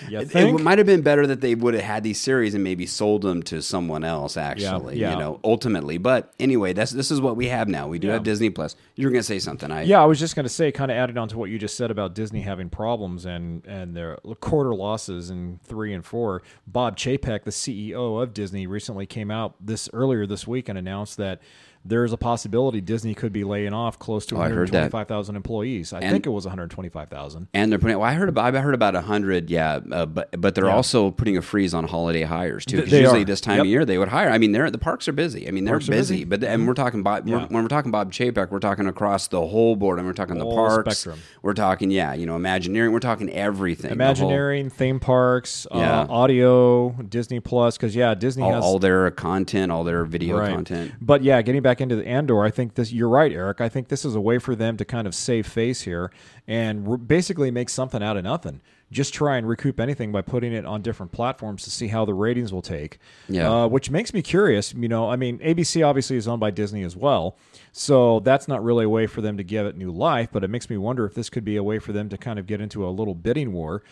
[0.10, 2.86] It, it might have been better that they would have had these series and maybe
[2.86, 4.38] sold them to someone else.
[4.38, 5.12] Actually, yeah.
[5.14, 5.98] you know, ultimately.
[5.98, 7.88] But anyway, that's this is what we have now.
[7.88, 8.14] We do Yeah.
[8.14, 8.76] have Disney Plus.
[8.96, 9.72] You were going to say something.
[9.72, 11.58] I Yeah, I was just going to say, kind of added on to what you
[11.60, 16.42] just said about Disney having problems and and their quarter losses in three and four.
[16.68, 21.18] Bob Chapek, the CEO of Disney, recently came out this earlier this week and announced
[21.18, 21.42] that
[21.86, 24.92] there's a possibility Disney could be laying off close to Oh, I heard that.
[24.92, 25.92] 125,000 employees.
[25.94, 27.48] I And- think it was 125,000.
[27.54, 27.98] And they're putting.
[28.00, 28.56] Well, I heard about.
[28.56, 29.50] I heard about hundred.
[29.50, 30.76] Yeah, uh, but but they're Yeah.
[30.76, 32.78] also putting a freeze on holiday hires too.
[32.78, 33.26] Because usually are.
[33.26, 33.62] this time Yep.
[33.66, 34.30] of year they would hire.
[34.30, 35.48] I mean, they're the parks are busy.
[35.48, 35.92] I mean, they're busy.
[35.92, 36.24] busy.
[36.26, 37.28] But and we're talking Bob.
[37.28, 37.36] Yeah.
[37.38, 40.00] We're, when we're talking Bob Chapek, we're talking across the whole board.
[40.00, 41.00] And we're talking the Whole parks.
[41.00, 41.20] spectrum.
[41.42, 42.92] We're talking yeah, you know, Imagineering.
[42.94, 43.84] We're talking everything.
[43.84, 46.02] the whole- Imagineering, theme parks, Yeah.
[46.02, 50.38] uh, audio, Disney Plus, because yeah, Disney all, has all their content, all their video
[50.40, 50.50] Right.
[50.54, 50.92] content.
[51.02, 52.92] But yeah, getting back into the Andor, I think this.
[52.92, 53.62] You're right, Eric.
[53.62, 56.12] I think this is a way for them to kind of save face here
[56.48, 58.62] and re- basically make something out of nothing.
[58.92, 62.14] Just try and recoup anything by putting it on different platforms to see how the
[62.14, 63.00] ratings will take.
[63.28, 63.52] Yeah.
[63.52, 64.74] Uh, which makes me curious.
[64.74, 67.38] You know, I mean, ABC obviously is owned by Disney as well,
[67.72, 70.30] so that's not really a way for them to give it new life.
[70.32, 72.38] But it makes me wonder if this could be a way for them to kind
[72.38, 73.84] of get into a little bidding war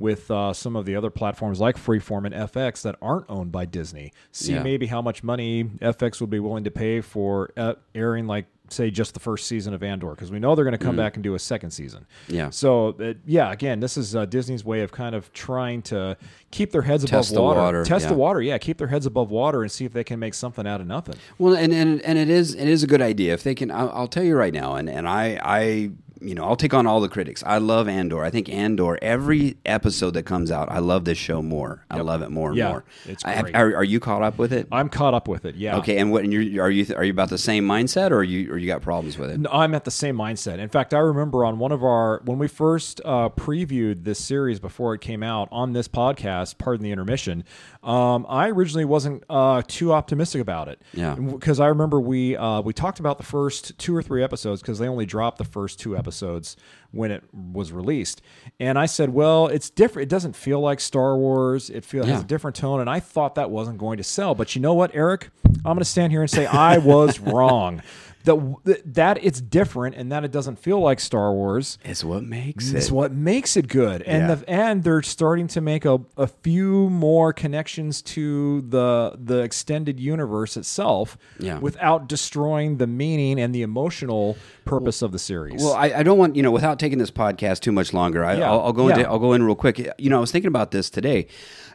[0.00, 3.66] with uh, some of the other platforms like Freeform and FX that aren't owned by
[3.66, 4.12] Disney.
[4.32, 4.62] See Yeah.
[4.62, 8.88] maybe how much money FX would be willing to pay for uh, airing, like say,
[8.88, 11.24] just the first season of Andor, because we know they're going to come back and
[11.24, 12.06] do a second season.
[12.28, 12.34] Mm.
[12.34, 12.50] Yeah.
[12.50, 16.16] So uh, yeah, again, this is uh, Disney's way of kind of trying to
[16.50, 18.40] keep their heads Test above water, water, test the water.
[18.40, 20.86] Yeah, keep their heads above water and see if they can make something out of
[20.86, 21.16] nothing.
[21.36, 23.70] Well, and, and and it is it is a good idea if they can.
[23.70, 26.86] I'll, I'll tell you right now, and and I I you know, I'll take on
[26.86, 27.42] all the critics.
[27.46, 28.22] I love Andor.
[28.24, 28.98] I think Andor.
[29.02, 31.84] Every episode that comes out, I love this show more.
[31.90, 32.84] I love it more and Yeah, more.
[33.06, 33.54] it's I- great.
[33.56, 34.68] are, are you caught up with it?
[34.70, 35.54] I'm caught up with it.
[35.54, 35.78] Yeah.
[35.78, 36.24] Okay, and what?
[36.24, 38.66] And you're, are you are you about the same mindset, or are you or you
[38.66, 39.40] got problems with it?
[39.40, 40.58] No, I'm at the same mindset.
[40.58, 44.60] In fact, I remember on one of our when we first uh, previewed this series
[44.60, 47.44] before it came out on this podcast, pardon the intermission.
[47.82, 50.82] Um, I originally wasn't uh, too optimistic about it.
[50.92, 51.14] Yeah.
[51.14, 54.78] because I remember we uh, we talked about the first two or three episodes because
[54.78, 56.56] they only dropped the first two episodes
[56.90, 58.20] when it was released,
[58.58, 60.08] and I said, well, it's different.
[60.08, 61.70] It doesn't feel like Star Wars.
[61.70, 64.34] It feels has a different tone, and I thought that wasn't going to sell.
[64.34, 65.30] But you know what, Eric?
[65.46, 67.82] I'm going to stand here and say I was wrong.
[68.24, 72.72] That that it's different and that it doesn't feel like Star Wars It's what makes
[72.72, 72.92] is it.
[72.92, 74.02] what makes it good.
[74.02, 74.34] And Yeah.
[74.34, 79.98] the and they're starting to make a, a few more connections to the the extended
[79.98, 81.58] universe itself Yeah.
[81.60, 85.62] without destroying the meaning and the emotional purpose of the series.
[85.62, 88.22] Well, I, I don't want you know without taking this podcast too much longer.
[88.24, 89.08] I, Yeah, I'll, I'll go into.
[89.08, 89.78] I'll go in real quick.
[89.98, 91.26] You know, I was thinking about this today.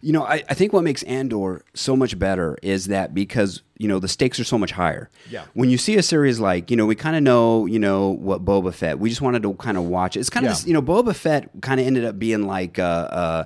[0.01, 3.87] You know, I, I think what makes Andor so much better is that because you
[3.87, 5.09] know the stakes are so much higher.
[5.29, 5.43] Yeah.
[5.53, 8.43] When you see a series like you know we kind of know you know what
[8.45, 8.99] Boba Fett.
[8.99, 10.21] We just wanted to kind of watch it.
[10.21, 10.67] It's kind of Yeah.
[10.67, 12.79] you know Boba Fett kind of ended up being like.
[12.79, 13.43] Uh, uh,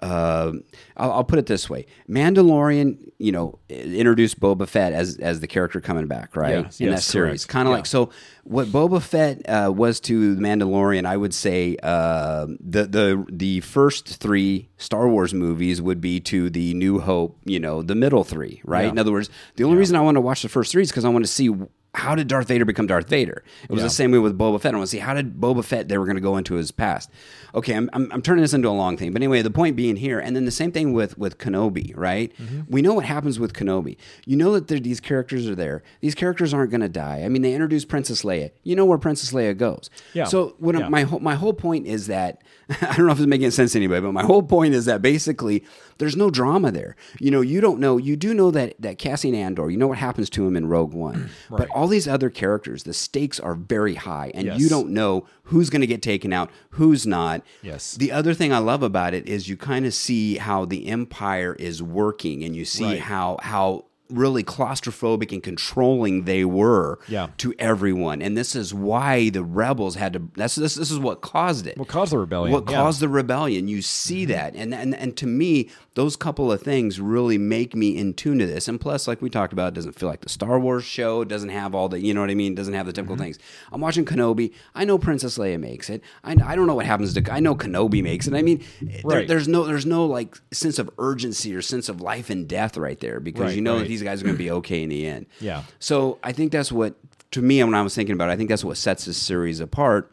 [0.00, 0.52] uh,
[0.96, 5.46] I'll, I'll put it this way: Mandalorian, you know, introduced Boba Fett as as the
[5.46, 6.64] character coming back, right?
[6.64, 7.76] Yes, in yes, that series, kind of Yeah.
[7.78, 8.10] like so.
[8.44, 13.60] What Boba Fett uh, was to the Mandalorian, I would say uh, the the the
[13.60, 18.24] first three Star Wars movies would be to the New Hope, you know, the middle
[18.24, 18.84] three, right?
[18.84, 18.90] Yeah.
[18.90, 21.04] In other words, the only reason I want to watch the first three is because
[21.04, 21.50] I want to see
[21.94, 23.42] how did Darth Vader become Darth Vader.
[23.64, 23.84] It was Yeah.
[23.84, 24.72] the same way with Boba Fett.
[24.74, 26.70] I want to see how did Boba Fett they were going to go into his
[26.70, 27.10] past.
[27.54, 29.96] Okay, I'm, I'm, I'm turning this into a long thing, but anyway, the point being
[29.96, 32.32] here, and then the same thing with with Kenobi, right?
[32.36, 32.60] Mm-hmm.
[32.68, 33.96] We know what happens with Kenobi.
[34.26, 35.82] You know that there, these characters are there.
[36.00, 37.22] These characters aren't going to die.
[37.24, 38.50] I mean, they introduced Princess Leia.
[38.64, 39.88] You know where Princess Leia goes.
[40.14, 40.24] Yeah.
[40.24, 40.88] So what Yeah.
[40.88, 42.42] my whole my whole point is that
[42.82, 45.00] I don't know if it's making sense to anybody, but my whole point is that
[45.00, 45.64] basically
[45.98, 46.96] there's no drama there.
[47.18, 47.96] You know, you don't know.
[47.96, 49.70] You do know that that Cassian Andor.
[49.70, 52.92] You know what happens to him in Rogue One, but all these other characters, the
[52.94, 54.60] stakes are very high, and Yes.
[54.60, 57.37] you don't know who's going to get taken out, who's not.
[57.62, 57.94] Yes.
[57.94, 61.54] The other thing I love about it is you kind of see how the Empire
[61.58, 63.00] is working, and you see Right.
[63.00, 67.28] how how really claustrophobic and controlling they were Yeah.
[67.38, 68.22] to everyone.
[68.22, 71.76] And this is why the rebels had to that's this this is what caused it.
[71.76, 72.72] What caused the rebellion, What yeah.
[72.76, 72.82] Mm-hmm.
[72.84, 73.68] caused the rebellion.
[73.68, 74.54] You see that.
[74.54, 78.46] And, and and to me, those couple of things really make me in tune to
[78.46, 78.68] this.
[78.68, 81.22] And plus, like we talked about, it doesn't feel like the Star Wars show.
[81.22, 83.16] It doesn't have all the you know what I mean, it doesn't have the typical
[83.16, 83.24] Mm-hmm.
[83.24, 83.38] things.
[83.72, 84.52] I'm watching Kenobi.
[84.74, 86.02] I know Princess Leia makes it.
[86.24, 88.34] I, I don't know what happens to I know Kenobi makes it.
[88.34, 89.28] I mean there, Right.
[89.28, 92.98] there's no there's no like sense of urgency or sense of life and death right
[93.00, 93.88] there because Right, you know that right.
[93.88, 95.26] these guys are gonna be okay in the end.
[95.40, 95.62] Yeah.
[95.78, 96.94] So I think that's what,
[97.32, 99.60] to me, when I was thinking about it, I think that's what sets this series
[99.60, 100.10] apart.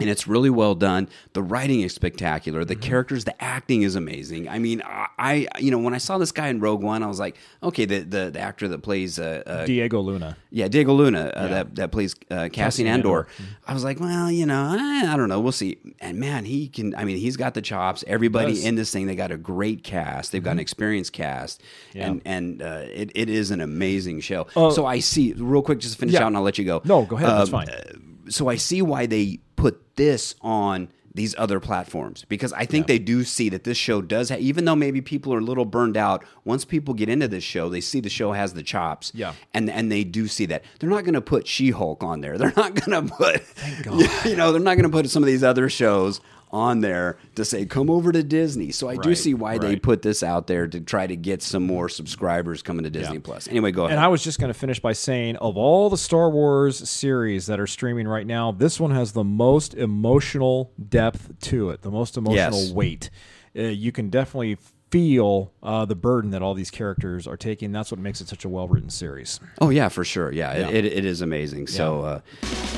[0.00, 1.08] And it's really well done.
[1.32, 2.64] The writing is spectacular.
[2.64, 4.48] The characters, the acting is amazing.
[4.48, 7.18] I mean, I, you know, when I saw this guy in Rogue One, I was
[7.18, 10.36] like, okay, the the, the actor that plays, uh, uh, Diego Luna.
[10.50, 13.08] yeah, Diego Luna, uh, that that plays uh, Cassian Cassian Andor.
[13.08, 13.28] Andor.
[13.66, 15.78] I was like, well, you know, I, I don't know, we'll see.
[16.00, 16.94] And man, he can.
[16.94, 18.04] I mean, he's got the chops.
[18.06, 20.30] Everybody in this thing, they got a great cast.
[20.30, 21.60] They've got an experienced cast,
[21.92, 22.06] Yeah.
[22.06, 24.46] and and uh, it, it is an amazing show.
[24.54, 26.20] Uh, so I see real quick, just to finish yeah.
[26.22, 26.82] out, and I'll let you go.
[26.84, 27.68] No, go ahead, that's Um, fine.
[27.68, 32.86] uh, So I see why they put this on these other platforms because I think
[32.86, 35.64] they do see that this show does have, even though maybe people are a little
[35.64, 39.10] burned out, once people get into this show, they see the show has the chops.
[39.14, 39.34] Yeah.
[39.52, 40.62] And and they do see that.
[40.78, 42.38] They're not going to put She-Hulk on there.
[42.38, 43.42] They're not going to put
[44.24, 47.44] you know, they're not going to put some of these other shows on there to
[47.44, 48.70] say come over to Disney.
[48.70, 51.64] So I do see why they put this out there to try to get some
[51.66, 53.20] more subscribers coming to Disney Yeah.
[53.22, 53.48] Plus.
[53.48, 53.96] Anyway, go ahead.
[53.96, 57.46] And I was just going to finish by saying, of all the Star Wars series
[57.46, 61.90] that are streaming right now, this one has the most emotional depth to it, the
[61.90, 62.70] most emotional Yes.
[62.72, 63.10] weight.
[63.56, 64.56] Uh, you can definitely
[64.90, 67.72] feel uh, the burden that all these characters are taking.
[67.72, 69.38] That's what makes it such a well written series.
[69.60, 70.32] oh yeah, for sure.
[70.32, 70.68] Yeah, Yeah.
[70.68, 71.66] It, it, it is amazing.
[71.66, 72.20] So uh,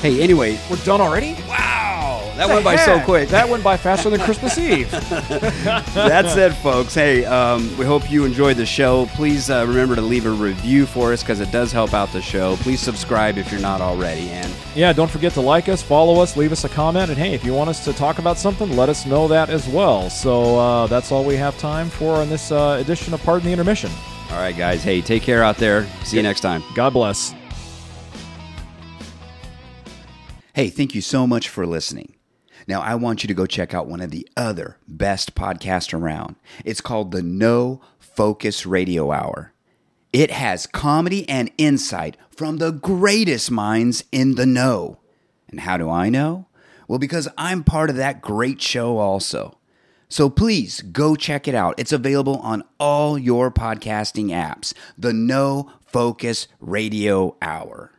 [0.01, 1.33] hey, anyway, We're done already?
[1.47, 1.80] wow,
[2.37, 3.29] that went by so quick.
[3.29, 4.89] That went by faster than Christmas Eve.
[5.93, 6.93] That's it, folks.
[6.95, 9.05] Hey, um, we hope you enjoyed the show.
[9.15, 12.21] Please uh, remember to leave a review for us because it does help out the
[12.21, 12.55] show.
[12.57, 14.29] Please subscribe if you're not already.
[14.29, 17.33] And Yeah, don't forget to like us, follow us, leave us a comment, and hey,
[17.33, 20.09] if you want us to talk about something, let us know that as well.
[20.09, 23.51] So uh, that's all we have time for on this uh, edition of Pardon the
[23.53, 23.91] Intermission.
[24.31, 24.83] all right, guys.
[24.83, 25.85] Hey, take care out there.
[26.03, 26.63] See you next time.
[26.75, 27.33] God bless.
[30.53, 32.13] Hey, thank you so much for listening.
[32.67, 36.35] Now, I want you to go check out one of the other best podcasts around.
[36.63, 39.53] It's called the No Focus Radio Hour.
[40.13, 44.99] It has comedy and insight from the greatest minds in the know.
[45.49, 46.47] And how do I know?
[46.87, 49.57] Well, because I'm part of that great show also.
[50.09, 51.75] So please go check it out.
[51.77, 54.73] It's available on all your podcasting apps.
[54.97, 57.93] The No Focus Radio Hour.